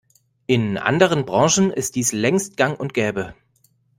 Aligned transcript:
In 0.47 0.79
anderen 0.79 1.27
Branchen 1.27 1.69
ist 1.69 1.95
dies 1.95 2.11
längst 2.11 2.57
gang 2.57 2.75
und 2.79 2.95
gäbe. 2.95 3.35